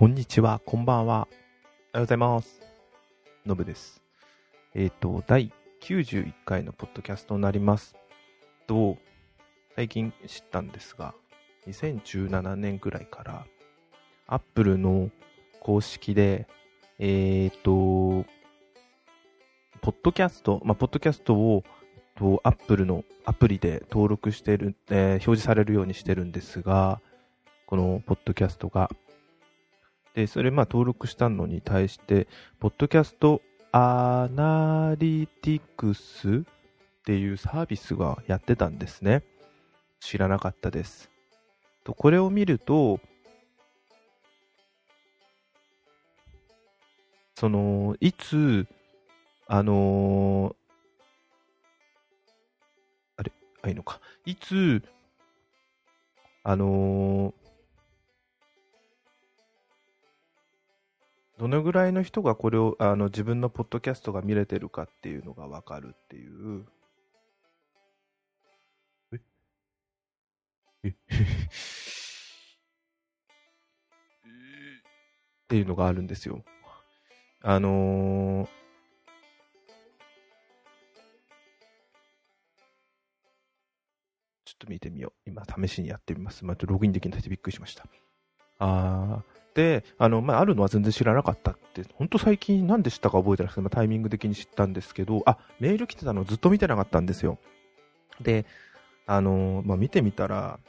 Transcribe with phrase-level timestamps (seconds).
[0.00, 1.14] こんにちは、こんばんは。
[1.14, 1.28] おはよ
[1.96, 2.62] うございます。
[3.44, 4.02] のぶです。
[4.74, 5.52] えっ、と、第
[5.82, 7.94] 91回のポッドキャストになります。
[8.66, 8.96] と、
[9.76, 11.12] 最近知ったんですが、
[11.66, 13.44] 2017年くらいから、
[14.26, 15.10] アップルの
[15.60, 16.48] 公式で、
[16.98, 18.24] えっ、と、
[19.82, 21.62] ポッドキャスト、まあ、ポッドキャストを、
[22.16, 27.02] と、アップルのアプリで登録してる、えー表示されるようにしてるんですが、
[27.66, 28.90] このポッドキャストが。
[30.14, 32.26] で、それまあ登録したのに対して、
[32.58, 33.42] ポッドキャスト
[33.72, 39.22] アナリティクスっていうサービスがやってたんですね。
[40.00, 41.10] 知らなかったです。
[41.84, 43.00] とこれを見ると、
[47.36, 48.66] その、いつ、
[49.46, 50.54] あのー
[53.16, 54.00] あれ、あ、いいのか。
[54.26, 54.82] いつ、
[56.42, 57.39] あのー
[61.40, 66.66] どのぐらいの人がこれを、あの、自分のポッドキャストが見れてるかっていうのがわかるっていう。
[69.12, 69.20] え
[70.84, 70.92] えっ
[75.48, 76.44] ていうのがあるんですよ。
[77.40, 78.48] あのー
[84.44, 85.30] ちょっと見てみよう。
[85.30, 86.44] 今、試しにやってみます。
[86.44, 87.86] まあ、ちょっとログインできなくてびっくりしました。
[88.58, 89.29] あー。
[89.54, 97.38] で、あの、まあ、あるのは全然知らなかったって、本当最近なんで知ったか覚えてなくて、まあ、タイミング的に知ったんですけど、あ、メール来てたのずっと見てなかったんですよ。
[98.20, 98.46] で、
[99.06, 100.60] あの、まあ、見てみたら、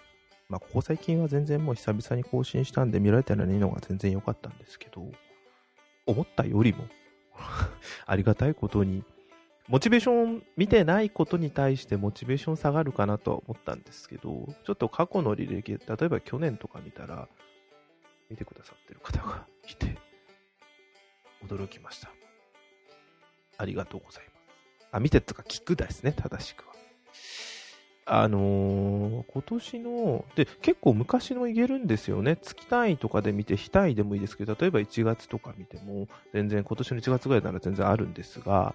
[0.50, 5.10] まあ、ここ最近は全然もう久々に更新したんで見られたらいいのが全然良かったんですけど、
[6.06, 6.86] 思ったよりも、
[8.06, 9.04] ありがたいことに、
[9.68, 17.30] モチベーション見てないことに対してモチベーション下がるかなとは思ったんですけど、ちょっと過去の履歴、例えば去年とか見たら、
[18.32, 19.98] 見てくださってる方がいて、
[21.46, 22.10] 驚きました。
[23.58, 24.88] ありがとうございます。
[24.94, 26.72] あ、見てとか聞くですね、正しくは。
[28.06, 32.38] あのー今年の、で、結構昔の言えるんですよね。
[32.42, 38.74] 月単位とかで見て、非単位でもいいですけど、例えば1月とか見ても、全然今年の1月ぐらいなら全然あるんですが、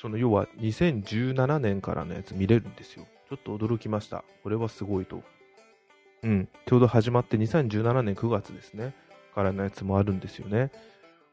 [0.00, 3.06] その要は2017年からのやつ見れるんですよ。
[3.28, 4.24] ちょっと驚きました。
[4.42, 5.22] これはすごいと。
[6.22, 6.48] うん。
[6.66, 8.94] ちょうど始まって2017年9月ですね。
[9.34, 10.70] からのやつもあるんですよね。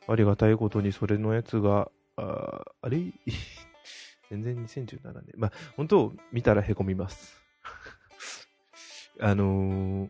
[0.08, 2.98] ありがたいことにそれのやつが、ああれ？
[4.30, 5.34] 全然2017年。
[5.38, 7.44] まあ、本当見たらへこみます。
[9.20, 10.08] あの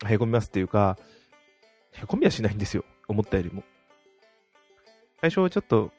[0.00, 0.98] ー、へこみますっていうか、
[1.92, 2.84] へこみはしないんですよ。
[3.08, 3.64] 思ったよりも。
[5.20, 5.92] 最初はちょっと、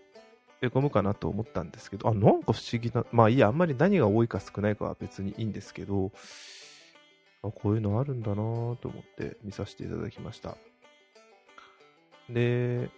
[0.65, 6.11] へこむかなと思ったんですけど、あ、なんか不思議な、まあいいや、あんまり何が多いか少ないかは別にいいんですけど、
[7.43, 10.57] あこういうのあるんだなと思って見させていただきました。
[12.29, 12.89] で、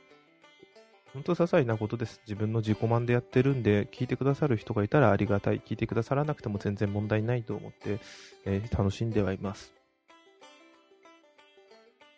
[1.13, 2.21] 本当些細なことです。
[2.25, 5.59] 自分の自己満でやってるんで、聞いてくださる人がいたらありがたい。
[5.59, 7.99] 聞いてくださらなくても全然問題ないと思って、
[8.45, 9.73] えー楽しんではいます。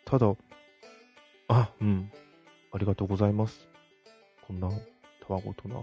[0.04, 0.34] ただ、
[1.48, 2.12] あ、うん。
[2.72, 3.68] ありがとうございます。
[4.46, 4.68] こんな、
[5.30, 5.76] たわごとな。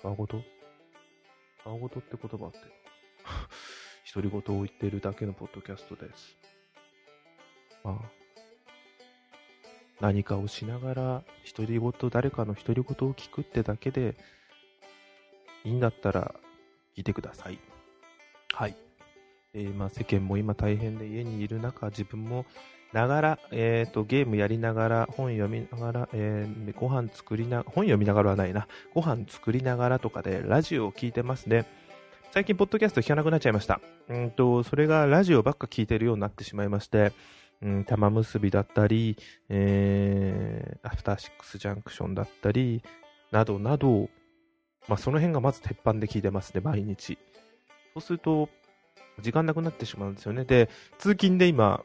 [0.00, 0.42] たわごと？
[1.62, 2.58] たわごとって言葉って。
[4.14, 6.34] 独り言を言っているだけのポッドキャストです。
[7.82, 8.10] まあ、
[10.00, 14.16] 何かをしながら、独り言、誰かの独り言を聞くってだけで、
[15.64, 16.34] いいんだったら
[16.96, 17.58] 聞いてください。
[18.54, 18.76] はい。
[19.52, 22.46] えーまあ、世間も今大変で家にいる中、自分も
[22.94, 31.66] ながら、えー、とゲームやりながら、本読みながら、えーご飯作りな、本読みながらはないな、ご飯作りながらとかでラジオを聞いてますね。
[32.30, 33.80] 最近、ポッドキャスト聞かなくなっちゃいました。
[34.08, 37.12] うんと、それがラジオばっか聞いてるようになってしまいまして、
[37.62, 39.16] うん、玉結びだったり、
[39.48, 42.84] えー、アフターシックスジャンクションだったり、
[43.32, 44.08] などなど、
[44.86, 47.18] まあ、その辺がまず鉄板で聞いてますね、毎日。
[47.94, 48.48] そうすると、
[49.20, 50.44] 時間なくなってしまうんですよね。
[50.44, 50.68] で、
[50.98, 51.84] 通勤で今、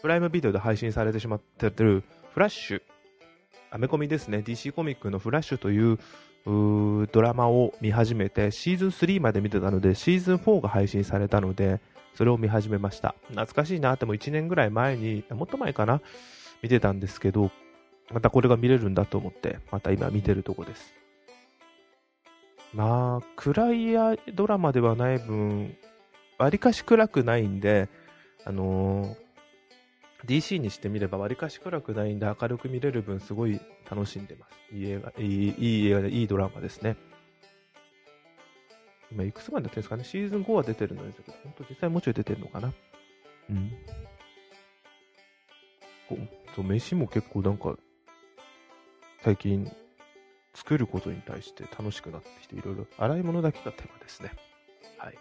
[0.00, 2.02] プライムビデオで配信されてしまってる、
[2.32, 2.82] フラッシュ、
[3.70, 5.98] アメコミですね、DC コミックのフラッシュという
[7.12, 11.80] ドラマを見始めて、シーズン3まで見てたので、シーズン4が配信されたので、
[12.14, 13.14] それを見始めました。
[13.28, 16.00] 懐かしいなっても1年ぐらい前に、もっと前かな
[16.62, 17.50] 見てたんですけど、
[18.12, 20.94] またこれが見れるんだと思って、また今見てるとこです。
[22.74, 25.74] まあ、暗いドラマではない分、
[26.38, 27.88] わりかし暗くないんで、
[28.44, 29.25] あのー
[30.24, 34.74] DC にしてみればわりかし暗くないんで明るく見れる分すごい楽しんでます。
[34.74, 36.96] いい映画、いいいい映画でいいドラマですね。
[39.12, 40.04] 今いくつまでやってるんですかね？
[40.04, 42.72] シーズン5は出てるのですけど、本当実際もうちょい出てるのかな？
[43.50, 43.70] うん。
[46.08, 46.18] こ
[46.54, 47.76] そう飯も結構なんか、
[49.22, 49.70] 最近、
[50.54, 54.32] 作ることに対して楽しくなってきて、いろいろ、洗い物だけが手間ですね。
[54.98, 55.18] はい。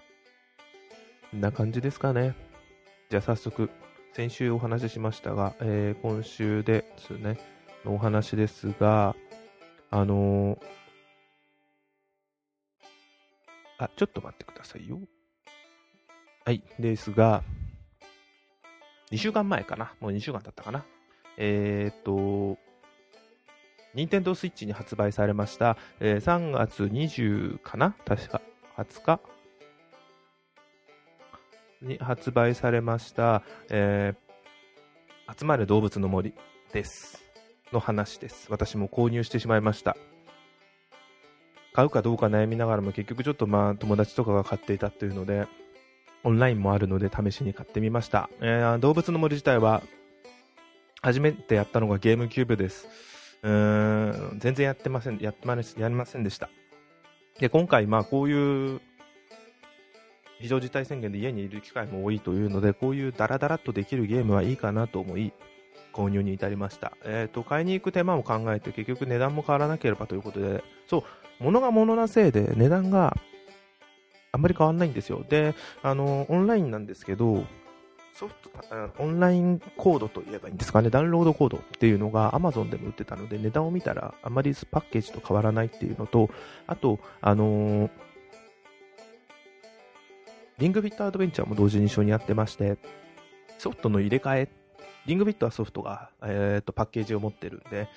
[1.31, 2.35] こんな感じですかね。
[3.09, 3.69] じゃあ早速、
[4.15, 7.37] 先週お話ししましたが、えー、今週ですね、
[7.83, 9.13] のお話ですが、
[9.91, 10.59] あのー、
[13.77, 15.01] あ、ちょっと待ってくださいよ。
[16.45, 17.43] はい、ですが、
[19.11, 19.93] 2週間前かな。
[19.99, 20.85] もう2週間経ったかな。
[21.35, 22.57] えー、っと、
[23.95, 27.93] 任天堂スイッチに発売されました、えー、3月20かな？
[28.05, 28.41] 確か、
[28.77, 29.19] 20日
[31.81, 36.33] に発売されました、えー、集まる動物の森
[36.71, 37.23] です。
[37.71, 38.47] の話です。
[38.49, 39.97] 私も購入してしまいました。
[41.73, 45.47] 買うかどうか悩みながらも結局ちょっとまあ友達とかが買っていたっていうので、
[46.23, 48.29] オンラインもあるので試しに買ってみました。
[48.39, 49.83] えー、動物の森自体は
[51.01, 52.87] 初めてやったのがゲームキューブです。
[53.43, 56.49] うーん、全然やってません、やってまやりませんでした。
[57.39, 58.81] で、今回まあこういう
[60.45, 65.33] 非常事態宣言で家にいる機会も多いというので、こういうダラダラっとできるゲームはいいかなと思い、
[65.91, 66.93] 購入に至りました。
[67.03, 71.03] えっ、ー、と、買いに行く手間を考えて結局値段も変わらなければということで、そう、
[71.43, 73.17] 物が物なせいで値段が
[74.31, 75.25] あんまり変わんないんですよ。
[75.27, 77.43] で、あの、オンラインなんですけど、
[78.13, 78.51] ソフト、
[78.99, 86.29] オンラインコードと言えばいいんですかね、ダウンロードコードっていうのが Amazon でも売ってたので、値段を見たらあまりパッケージと変わらないっていうのと、
[86.67, 87.89] あと、あのー、
[90.57, 92.77] リングフィットアドベンチャーも同時に一緒にやってまして、
[93.57, 94.49] ソフトの入れ替え、
[95.05, 97.89] リングフィットはソフトが、えー、とパッケージを持ってるんで、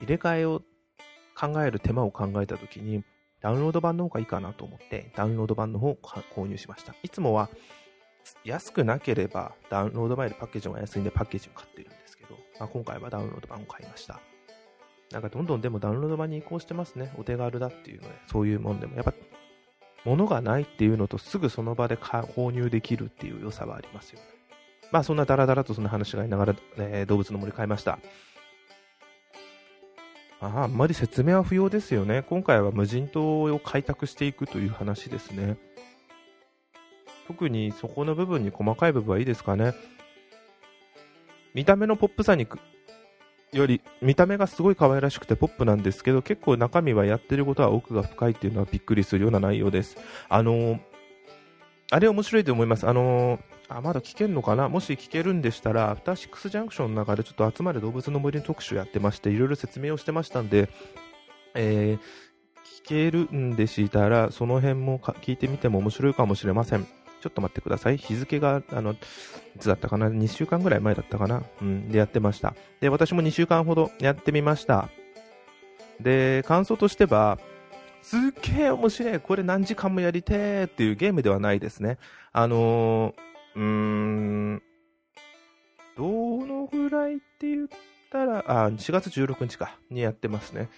[0.00, 0.62] 入れ替えを
[1.36, 3.02] 考える手間を考えたときに、
[3.40, 5.98] ダウンロード版の方がいいかなと思って、ダウンロード版の方を
[6.34, 6.94] 購入しました。
[7.02, 7.48] いつもは
[8.44, 14.20] 安くなければダウンロード前でパッケージが安いんでパッケージを買ってるんですけど、まあ、今回はダウンロード版を買いました。
[15.10, 17.12] なんかどんどんでもダウンロード版に移行してますね。
[17.18, 18.94] お手軽だっていうので、そういうもんでも。
[18.94, 19.12] やっぱ、
[20.04, 24.26] 物がないっていうのとすぐその場で購入できるっていう良さはありますよね。
[24.90, 27.98] まあそんなダラダラとそんな話がありながら、えー、動物の森買いました。
[30.40, 32.22] ああんまり説明は不要ですよね。
[32.22, 35.58] 今回は無人島を開拓していくという話ですね。
[37.28, 39.74] 特にそこの部分に細かい部分はいいですかね。
[41.54, 42.46] 見た目のポップさに
[43.52, 49.96] より、見た目がすごい可愛らしくてポップなんですけど、結構中身はやってることは奥が深いっていうのはびっくりするような内容です。
[50.28, 50.80] あのー、
[51.90, 52.86] あれ面白いと思います。
[52.88, 54.68] あのー、あ、まだ聞けるのかな？
[54.68, 60.68] もし聞けるんでしたら、アフターシックスジャンクションの中でちょっと集まる動物の森の特集やってまして、いろいろ説明をしてましたんで、
[61.54, 66.86] えー、聞けるんでしたら、その辺も聞いてみても面白いかもしれません。
[67.20, 67.98] ちょっと待ってください。
[67.98, 68.96] 日付が、あの、い
[69.58, 71.42] つだったかな ?2 週間ぐらい前だったかな？
[71.60, 71.90] うん。
[71.90, 72.54] で、やってました。
[72.80, 74.88] で、私も2週間ほどやってみました。
[76.00, 77.38] で、感想としては、
[78.02, 78.20] すっ
[78.56, 79.20] げえ面白い。
[79.20, 81.98] これ何時間もやりてーっていうゲームではないですね。
[82.32, 84.62] あのー、うーん、
[85.96, 87.68] どのぐらいって言っ
[88.10, 90.70] たら、あ、4月16日か、にやってますね。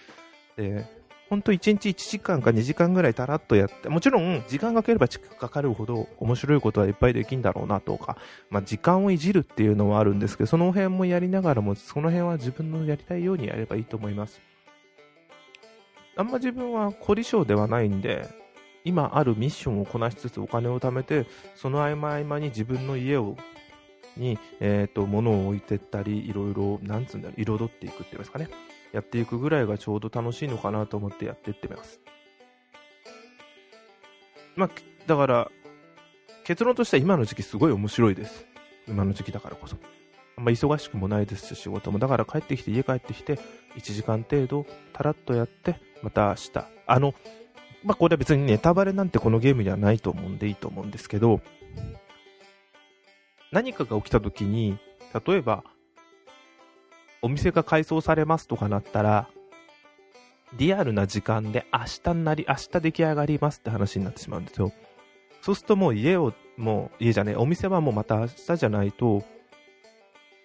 [0.57, 0.85] で、
[1.33, 8.17] 本当1日1時間か2時間ぐらいたらっとやって、もちろん時間かければかかるほど面白いことはいっぱいできんだろうなとか、
[8.51, 14.41] まあ、時間をいじるっていうのはあるんですけど、その辺もやりながらも、その辺は自分のやりたいようにやればいいと思います。
[16.15, 18.29] あんま自分は凝り性ではないんで、
[18.85, 21.25] 今あるミッションをこなしつつお金を貯めて、
[21.55, 23.37] その合間合間に自分の家を
[24.17, 28.47] に、えっ、ー、と、物を置いてったり、いろいろ、なんつうんだろ、彩っていくって言いますかね。
[28.93, 31.99] やっていくぐらいがちょうど楽しいのかなと思ってやっていってます。
[34.55, 34.69] まあ、
[35.07, 35.51] だから、
[36.45, 38.45] 結論としては今の時期すごい面白いです。
[38.87, 39.77] 今の時期だからこそ。
[40.37, 41.99] あんま忙しくもないですし、仕事も。
[41.99, 43.39] だから帰ってきて、家帰ってきて、
[43.75, 46.67] 1時間程度、たらっとやって、また明日。
[46.85, 47.15] あの、
[47.83, 51.41] まあ、これは別にネタバレなんてこのゲームにはないと思うんでいいと思うんですけど、
[53.51, 54.77] 何かが起きた時に、
[55.25, 55.63] 例えば、
[57.23, 59.29] お店が改装されますとかなったら、
[60.57, 64.71] リアルな時間で明日になり、明日出来上がりますって話になってしまうんですよ。
[65.41, 69.23] そうするともう家を、もう家じゃねえ、お店はもうまた明日じゃないと、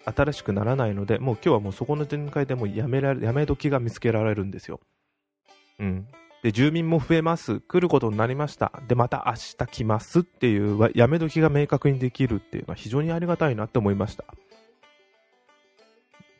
[0.05, 4.81] 新しくならないので、もう今日はもうそこの展開でもやめられ、やめ時が見つけられるんですよ。
[5.81, 6.07] うん。
[6.45, 7.59] で、住民も増えます。
[7.59, 8.73] 来ることになりました。
[8.87, 14.25] で、また明日来ますっていう、やめ時が明確にできるっていうのは非常にありがたいなって思いました。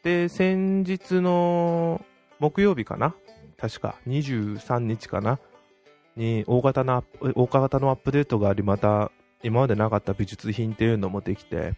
[0.09, 2.03] で、先日の
[2.39, 3.15] 木曜日かな？
[3.59, 5.39] 確か23日かな？
[6.17, 9.13] に大型な、大型のアップデートがあり、また
[9.43, 11.75] 今までなかった美術品っていうのもできて、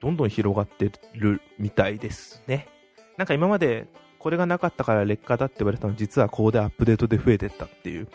[0.00, 2.68] どんどん広がってるみたいですね。
[3.16, 3.88] なんか今まで
[4.20, 8.06] これがなかったから劣化だって言われたの実はここでアップデートで増えてったっていう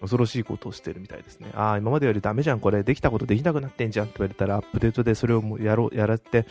[0.00, 1.48] 恐ろしいことをしてるみたいですね。
[1.56, 6.46] ああ、今までよりダメじゃん、これできたことできなくなってんじゃんって言われたらアップデートでそれをもやろう、やらって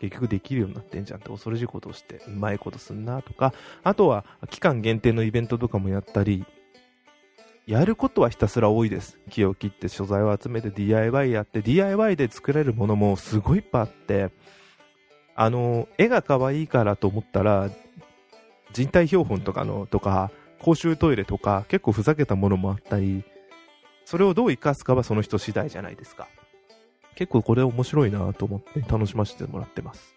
[0.00, 3.52] 結局できるようになってんじゃんって恐ろしいことをしてうまいことすんなとか、
[3.82, 6.44] あとは期間限定のイベントとかもやったり、
[7.66, 9.18] やることはひたすら多いです。
[9.28, 14.30] 木を切って素材を集めて DIY やって DIY で作れるものもすごいいっぱいあって、
[15.36, 17.70] あの、絵が可愛いからと思ったら、
[18.72, 20.30] 人体標本とかの、とか、
[20.60, 23.24] 公衆トイレとか、結構ふざけたものもあったり、
[24.04, 26.26] それをどう活かすかはその人次第じゃないですか。
[27.20, 30.14] 結構これ面白いなと思って楽しませてもらってます。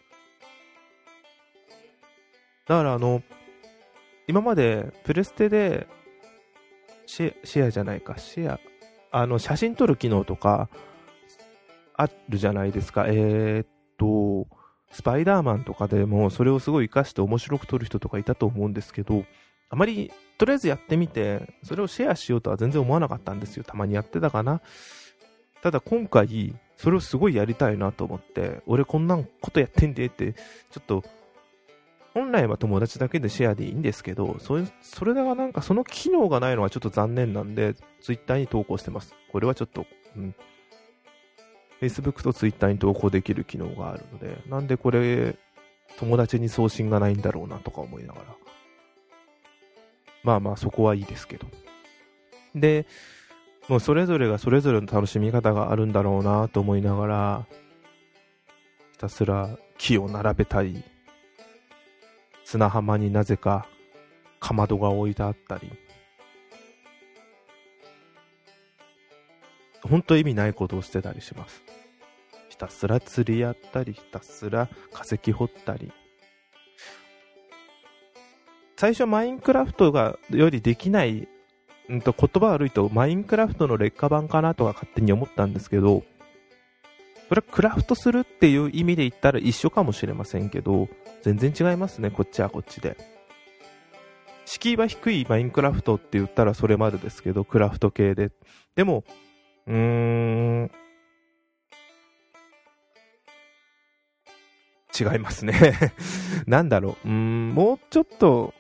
[2.66, 3.22] だからあの、
[4.26, 5.86] 今までプレステで
[7.06, 8.60] シェアじゃないか、シェア、
[9.12, 10.70] あの、写真撮る機能とか、
[11.98, 13.06] あるじゃないですか。
[13.10, 13.68] えー、っ
[13.98, 14.48] と、
[14.94, 19.26] スパイダーマンとかでも、それをすごい活かして面白く撮る人とかいたと思うんですけど、
[19.70, 23.66] あまり、とりあえずやってみて、それをシェアしようとは全然思わなかったんですよ。
[23.66, 24.62] たまにやってたかな。
[25.62, 31.04] ただ今回、それをすごいやりたいなと思って、俺こんなことやってんでって、ちょっと
[32.14, 39.16] 本来は友達だけでシェアでいいんですけど、それ、それがなんかその機能がないのはちょっと残念なんで、ツイッターに投稿してます。
[39.32, 40.36] これはちょっと、うん。
[41.82, 45.36] Facebook とツイッターに投稿できる機能があるので、なんでこれ、
[45.98, 48.26] 友達に送信がないんだろうなとか思いながら。
[50.24, 51.48] まあまあそこはいいですけど。
[52.54, 52.86] で、
[53.70, 57.46] もうそれぞれがそれぞれの楽しみ方があるんだろうなと思いながら、
[58.92, 60.84] ひたすら木を並べたり、
[62.44, 63.68] 砂浜になぜか
[64.40, 65.72] かまどが置いてあったり、
[69.82, 71.64] 本当意味ないことをしてたりします。
[72.50, 75.92] ひたすら釣りやったり、ひたすら化石掘ったり。
[78.76, 81.28] 最初マインクラフトがよりできない、
[81.90, 86.04] うんと言葉悪いとマインクラフトの劣化版かなとか勝手に思ったんですけど、
[87.30, 90.88] それはクラフトするっていう意味で言ったら一緒かもしれませんけど、
[91.24, 92.98] 全然違いますね、こっちはこっちで。
[94.46, 98.32] 敷居は低いマインクラフトって言ったらそれまでですけど、クラフト系で。
[98.76, 99.04] でも、
[99.68, 99.76] うー
[100.66, 100.72] ん、
[104.98, 105.92] 違いますね
[106.46, 107.08] なんだろう。
[107.08, 108.54] うん、もうちょっと、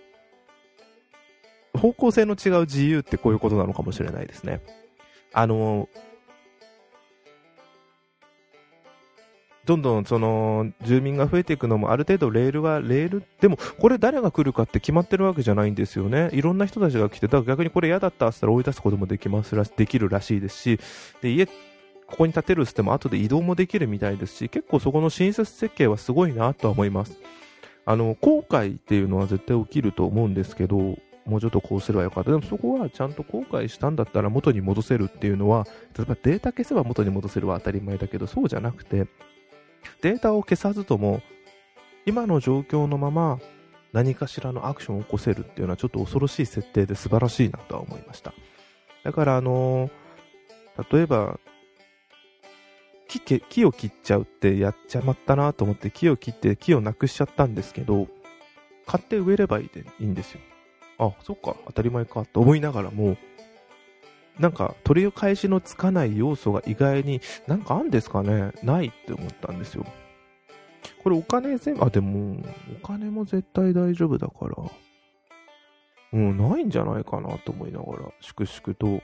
[1.84, 4.62] 方向性の違う自由ってこういうことなのかもしれないですね。
[5.34, 5.90] あの、
[9.66, 16.30] どんどんその住民が増えていくのもある程度レールはレールでもこれ誰が来るかって決まってるわけじゃないんですよね。
[16.34, 20.80] いろんな人たちが来てだから逆にこれ嫌だったっったら追い出すこともできますらできるらしいですし。
[21.22, 21.52] で家こ
[22.18, 27.18] こに建てるっつっても後で移動もできるみたいですし結構そこの親切設計はすごいなとは思います。
[27.86, 32.32] あの後悔っていうのは絶対起きると思うんですけどもうちょっとこうすればよかった。
[32.32, 35.66] でもそこはちゃんと後悔したんだったら元に戻せるっていうのは、
[35.98, 39.08] 例えばデータ消せば元に戻せるは当たり前だけど、そうじゃなくて、
[40.02, 41.22] データを消さずとも、
[42.06, 43.40] 今の状況のまま
[43.94, 48.34] 何かしらのアクションを起こせるっていうのはちょっと恐ろしい設定で素晴らしいなとは思いました。
[49.04, 51.40] だからあのー、例えば、
[53.08, 58.08] 木木を切っちゃうってやっちゃまったなと思って木を切って木をなくしちゃったんですけど、
[58.88, 60.42] 買って植えればいいでいいんですよ。
[61.06, 63.18] あ、そっか、当たり前かと思いながらも、
[64.40, 69.86] なんか取り返しのつかない要素が意外になんかあるんですかねないって思ったんですよ。
[71.04, 72.44] これお金全部、あ、でも、
[72.84, 74.56] お金も絶対大丈夫だから、
[76.14, 79.04] うん、ないんじゃないかなと思いながら、粛々と。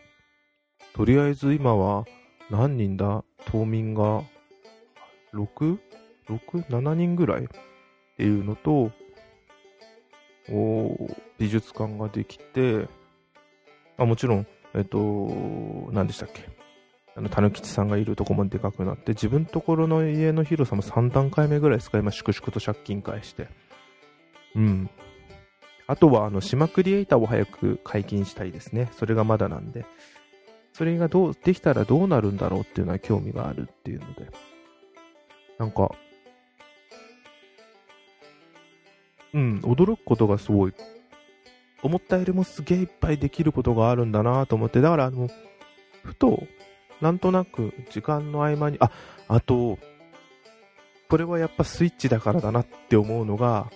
[0.94, 2.06] とりあえず今は
[2.50, 3.24] 何人だ？
[3.51, 4.24] 島民が
[5.34, 7.48] 6?6?7 人ぐらいっ
[8.18, 8.91] ていうのと、
[11.38, 12.88] 美術館ができて、
[13.98, 15.00] あもちろんえっと、
[15.91, 16.48] 何でしたっけ？
[17.15, 23.48] あの、たぬきちさんがいるとこもでかくなって、自分ところの家の広さも3段階目ぐらいですか、今、粛々と借金返して。
[24.56, 24.89] うん。
[25.88, 28.89] あとは、あの、島クリエイターを早く解禁したいですね。
[28.94, 29.86] それがまだなんで。
[30.74, 34.27] それがどう、できたらどうなるんだろうっていうのは興味があるっていうので。
[35.58, 35.91] なんか、
[39.33, 40.74] うん、驚くことがすごい
[41.81, 45.29] 思ったよりもすげえいっぱいできることがあるんだなと思って、だからあの、
[46.03, 46.43] ふと、
[47.01, 48.91] なんとなく時間の合間に、あ、
[49.27, 49.79] あと、
[51.09, 53.71] これはやっぱスイッチだからだなって思うのが、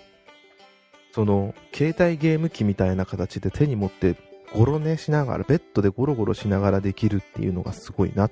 [1.12, 4.16] その、携帯ゲーム機みたいな形で手に持って
[4.54, 8.28] ゴロ寝しながら、ベッドでゴロゴロしながらできるっていうのがすごいな。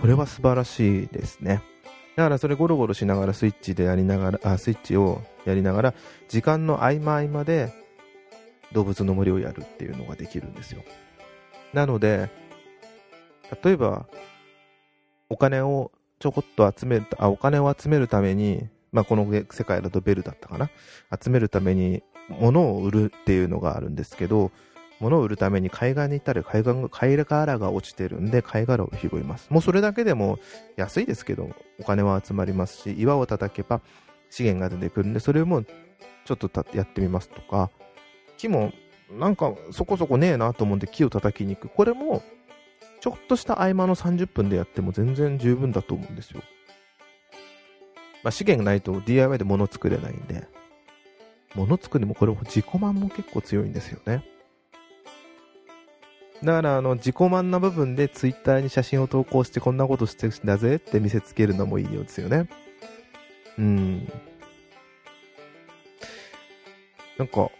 [0.00, 1.62] これは素晴らしいですね。
[2.16, 5.94] だからそれゴロゴロしながらスイッチでやりながら、あ、スイッチをやりながら、
[6.28, 7.72] 時間の合間合間で
[8.72, 10.82] 動物の森をやるっていうのができるんですよ。
[11.72, 12.30] なので、
[13.62, 14.06] 例えば、
[15.28, 20.70] お金をちょこっと集める、あ、お金を集めるために、まあ、この世界だとベルだったかな？
[21.20, 24.52] 集めるために物を売るっていうのがあるんですけど、
[25.00, 29.48] 物を売るために海岸に行ったら海岸が、貝殻が落ちてるんで貝殻を拾います。
[29.50, 30.38] もうそれだけでも
[30.76, 33.80] 安いですけど、お金は集まりますし、岩を叩けば
[34.34, 37.70] 資源が出てくるんで、それもちょっとやってみますとか、
[38.36, 38.72] 木も
[39.12, 41.68] なんかそこそこねえなと思うんで木を叩きに行く。
[41.68, 42.20] これも
[43.00, 46.42] ちょっとした合間の30分でやっても全然十分だと思うんですよ。
[48.24, 50.48] まあ、資源がないと DIY で物作れないんで、
[51.54, 54.24] 物作りもこれも自己満も結構強いんですよね。
[56.42, 62.48] だからあの自己満な部分で Twitter に写真を投稿してこんなことしてんだぜって見せつけるのもいいようですよね。
[63.58, 64.12] うん。
[67.18, 67.50] なんか、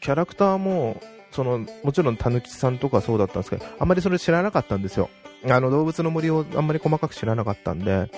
[0.00, 5.10] キャラクターもその、もちろんたぬきさんとかそうだったんですけど、あんまりそれ知らなかったんですよ。
[5.48, 8.10] あの、動物の森をあんまり細かく知らなかったんで、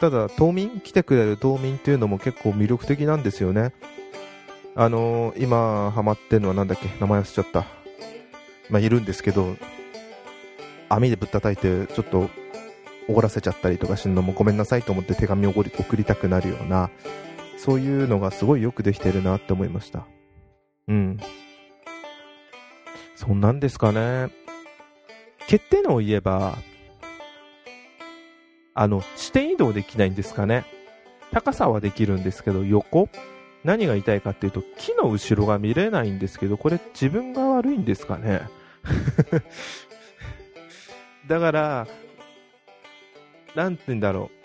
[0.00, 3.72] ただ、島民来てくれる島民っていうのも結構魅力的なんですよね。
[4.74, 6.88] あのー、今ハマってるのはなんだっけ？
[6.98, 7.66] 名前忘れちゃった。
[8.70, 9.56] まあ、いるんですけど、
[10.88, 12.30] 網でぶったたいて、ちょっと、
[13.08, 16.90] 怒らせちゃったりとかするのもごめんなさいと思って手紙を送りたくなるような、
[17.56, 20.06] そういうのがすごいよくできてるなって思いました。
[20.88, 21.18] うん。
[23.16, 24.30] そんなんですかね。
[25.40, 26.58] 欠点を言えば、
[28.74, 30.64] あの、視点移動できないんですかね。
[31.32, 33.08] 高さはできるんですけど、横
[33.64, 38.42] 何が言いたいかっていうと、木の後ろが見れないんですけど、これ自分が悪いんですかね。
[41.26, 41.88] だから、
[43.54, 44.38] なんて言うんだろう。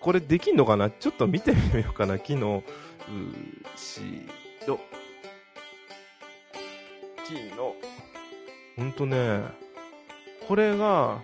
[0.00, 0.90] これできんのかな？
[0.90, 2.18] ちょっと見てみようかな。
[2.18, 2.62] 木の
[3.76, 4.02] 後
[4.66, 4.80] ろ。
[7.26, 7.74] 金の、
[8.76, 9.42] ほんとね、
[10.46, 11.18] これが、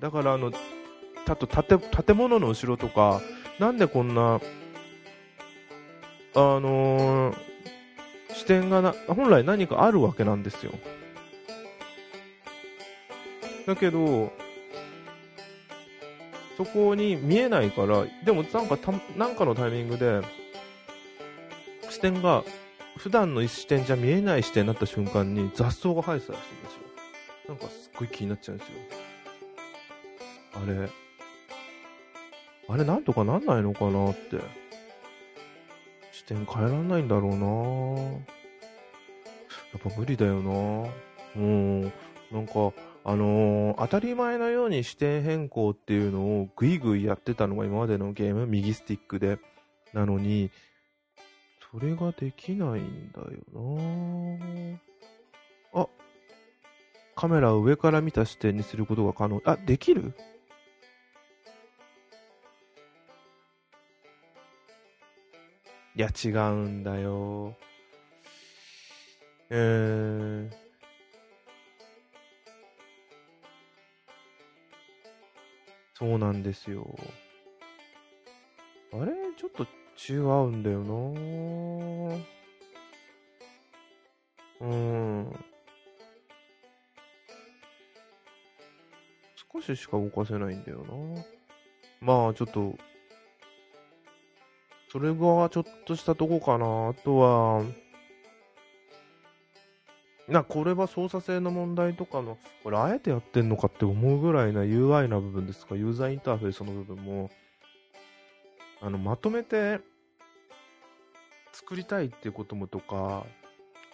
[0.00, 0.50] だからあの、
[1.24, 3.20] たと建建物の後ろとか、
[3.58, 4.40] なんでこんな、
[6.34, 7.36] あのー、
[8.32, 10.72] 視点がな、本来何かあるわけなんですよ。
[13.66, 14.32] だけど、
[16.56, 20.20] そこに見えないから、でもなんかた、なんかのタイミングで、
[21.90, 22.44] 視点が
[22.96, 26.80] 普段の視点じゃ見えない視点になった瞬間に雑草が生えてたらしいんですよ。
[27.48, 28.74] なんかすっごい気になっちゃうんですよ。
[30.54, 30.88] あれ、
[32.68, 34.64] あれなんとかなんないのかなって。
[36.24, 37.46] 視点変えらんないんだろうな
[38.06, 38.18] や
[39.76, 40.88] っぱ無理だよな
[41.36, 41.82] うん。
[41.82, 42.72] なんか、
[43.06, 49.38] あのー、当たり前のように視点変更っていうのをぐいぐいやってたのが今までのゲーム、右スティックで。
[49.92, 50.50] なのに、
[51.70, 53.28] それができないんだよ
[55.72, 55.86] なあ、
[57.14, 59.40] カメラを上から見た視点にすることが可能。
[59.44, 60.14] あ、できる？
[65.94, 67.54] いや、違うんだよ。
[69.50, 70.63] えー、
[76.04, 76.86] そうなんですよ。
[78.92, 79.12] あれ？
[79.38, 79.66] ちょっと
[80.12, 80.94] 違うんだよな
[84.60, 85.32] うん。
[89.50, 91.24] 少ししか動かせないんだよな
[92.02, 92.76] まあ、ちょっと、
[94.92, 96.90] それがちょっとしたとこかな。
[96.90, 97.64] あとは、
[100.28, 107.30] な、これは操作性の問題とかの、これあえてやってんのかって思うぐらいな UI な部分ですか、ユーザーインターフェースの部分も、
[108.80, 109.80] あの、まとめて
[111.52, 113.26] 作りたいっていうこともとか、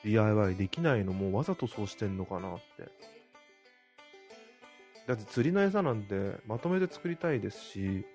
[0.05, 2.89] DIY できないのもわざとそうしてんのかなって。
[5.07, 8.07] だって釣りの餌なんてまとめて作りたいですし、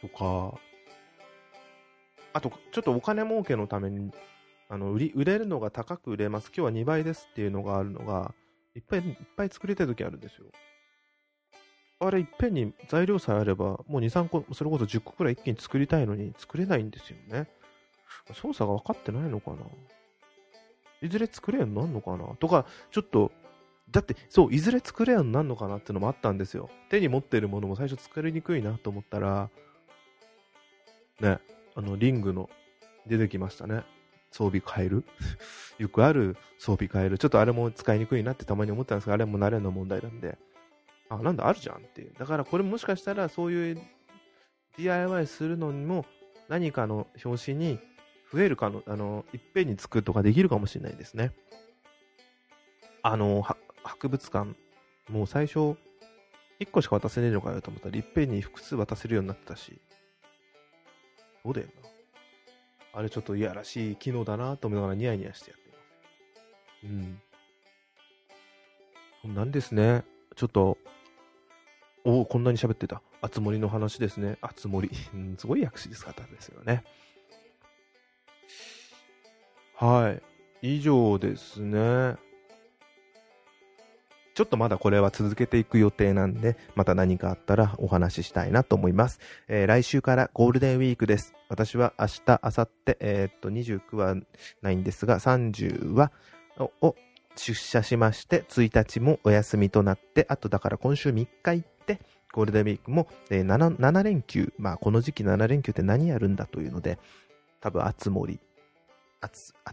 [0.00, 0.58] とか、
[2.32, 4.10] あと、ちょっとお金儲けのために、
[4.72, 6.46] あの、売り、売れるのが高く売れます。
[6.46, 8.32] 今日は2倍ですっていうのがあるのが、
[8.74, 10.46] いっぱいいっぱい作りたい時あるんですよ。
[12.00, 17.50] あれいっぺんに材料さえあれば、もう2、3個、それこそ10個くらい一気に作りたいのに作れないんですよね。
[18.32, 19.58] 操作が分かってないのかな
[21.02, 23.30] いずれ作れるようになるのかなとか、ちょっと、
[23.90, 26.70] だって、そう、いずれ作れるようになるのかなってのもあったんですよ。
[26.88, 29.50] 手に持ってるものも最初作りにくいなと思ったら、
[31.20, 31.40] ね、
[31.74, 32.48] あの、リングの、
[33.06, 33.84] 出てきましたね。
[34.32, 35.04] 装備変える？
[35.78, 37.18] よくある装備変える。
[37.18, 40.38] ちょっとあれも使いにくいなってたまに思ったんですが、あれも慣れの問題なんで、
[41.08, 42.14] あ、なんだ、あるじゃんっていう。
[42.18, 43.82] だからこれもしかしたらそういう
[44.76, 46.06] DIY するのにも
[46.48, 47.78] 何かの表紙に
[48.32, 51.32] 増えるかの、あの、いっぺんに作るとかできるかもしれないですね。
[53.02, 53.42] あの、
[53.82, 54.54] 博物館、
[55.10, 55.76] もう最初、
[56.60, 59.80] 1個しか渡せねえのかよと思ったら、いっぺんに複数渡せるようになってたし、
[61.42, 61.91] そうだよな。
[62.92, 66.86] あれちょっといやらしい機能だなと思いながらニヤニヤしてやってます。
[69.24, 69.34] うん。
[69.34, 70.04] なんですね。
[70.36, 70.76] ちょっと、
[72.04, 73.00] おお、こんなに喋ってた。
[73.20, 74.36] あつ森の話ですね。
[74.40, 74.90] あつ森。
[75.38, 76.84] すごい訳し方ですよね。
[79.76, 80.10] は
[80.62, 80.74] い。
[80.76, 82.16] 以上ですね。
[84.34, 89.20] ちょっとまだこれは続けていく予定なんで、また何かあったらお話ししたいなと思います。
[89.48, 91.34] えー、来週からゴールデンウィークです。
[91.48, 94.16] 私は明日、明後日、えー、っと、29は
[94.62, 96.12] ないんですが、30は、
[96.80, 96.94] を
[97.36, 102.00] 出社しまして、1日もお休みとなって、あとだから今週3日行って、
[102.32, 106.98] ゴールデンウィークも、え、7, 7連休、まあこの時期7連休って何やるんだというので、
[107.60, 108.40] 多分、あつ森、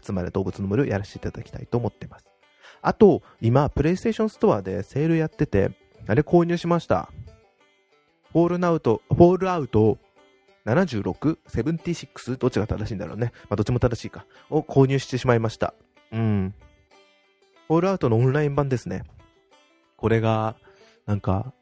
[0.02, 2.26] あつまれどうぶつの森をやらせていただきたいと思ってます。
[2.82, 5.70] あと、今、プレイステーションストアでセールやってて、
[6.06, 7.10] あれ購入しました。
[8.32, 9.98] フォールナウト、フォールアウト
[10.66, 11.38] 76?
[11.48, 12.36] 76?
[12.36, 13.32] どっちが正しいんだろうね。
[13.48, 14.26] まあ、どっちも正しいか。
[14.50, 15.74] を購入してしまいました。
[16.12, 16.54] うん。
[17.68, 19.02] フォールアウトのオンライン版ですね。
[19.96, 20.56] これが、
[21.06, 21.52] なんか、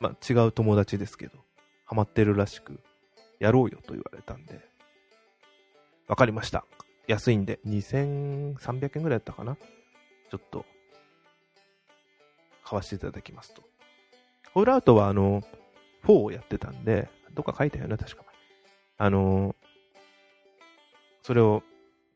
[0.00, 1.38] まあ、違う友達ですけど、
[1.84, 2.80] ハマってるらしく、
[3.38, 4.60] やろうよと言われたんで、
[6.06, 6.64] わかりました。
[7.06, 9.56] 安いんで、2300円ぐらいだったかな
[10.30, 10.64] ちょっと、
[12.64, 13.62] 買わせていただきますと。
[14.54, 15.42] ホールアウトはあの、
[16.04, 18.24] 4をやってたんで、どっか書いたよね、確か。
[18.98, 19.54] あの、
[21.22, 21.62] それを、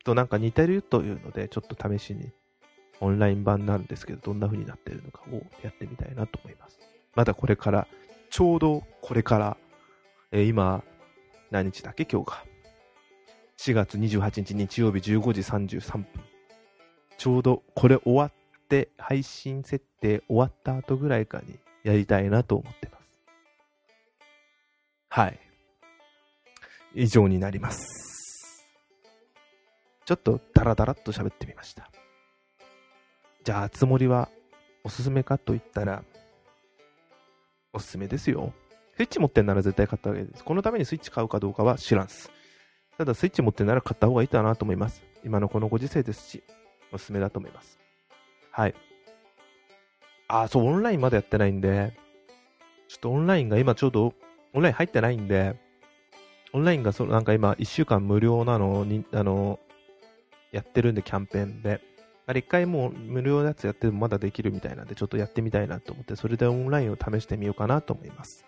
[0.04, 2.30] となんか似てるというので、ちょっと試しに、
[3.00, 6.78] オンライン版なんですけど、どんな風になってるのかをやってみたいなと思います。
[7.14, 7.86] まだこれから、
[8.30, 9.56] ちょうどこれから、
[10.30, 10.82] えー、今、
[11.50, 12.04] 何日だっけ？
[12.04, 12.44] 今日が。
[13.58, 16.23] 4月28日日曜日15時33分。
[17.24, 18.32] ちょうどこれ終わっ
[18.68, 23.24] て、配信設定終わった後ぐらいかにやりたいなと思ってます。
[25.08, 25.40] はい。
[26.94, 28.66] 以上になります。
[30.04, 31.90] ちょっとダラダラっと喋ってみました。
[33.42, 34.28] じゃあ、つ森は
[34.84, 36.04] おすすめかと言ったら、
[37.72, 38.52] おすすめですよ。
[38.98, 40.44] スイッチ持ってんなら絶対買ったわけです。
[40.44, 42.30] このためにスイッチ買うかどうかは知らんす。
[42.98, 45.02] ただスイッチ持ってんなら買った方がいいかなと思います。
[45.24, 46.44] 今のこのご時世ですし。
[46.94, 47.78] おすすめだと思います。
[48.50, 48.74] はい。
[50.28, 51.94] あ、そう、オンラインまだやってないんで、
[52.88, 54.14] ちょっとオンラインが今ちょうど、
[54.52, 55.56] オンライン入ってないんで、
[56.52, 59.58] オンラインがそなんか今1週間無料なのに、あの、
[60.52, 61.80] やってるんで、キャンペーンで。
[62.26, 68.46] あれ一回もう無料のやつやってもまだできるみたいなんで、ちょっとやってみたいなと思って、それでオンラインを試してみようかなと思います。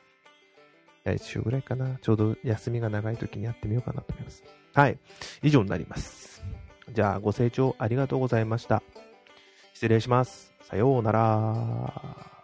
[1.05, 1.99] 来週ぐらいかな。
[2.01, 4.45] ちょうど休みが長い時にやってみようかなと思います。
[4.75, 4.99] はい。
[5.43, 6.43] 以上になります。
[6.93, 8.83] じゃあ、ご清聴ありがとうございました。
[9.75, 10.53] 失礼します。
[10.63, 12.36] さようなら。